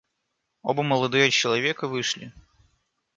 Оба 0.63 0.81
молодые 0.81 1.29
человека 1.29 1.87
вышли. 1.87 2.33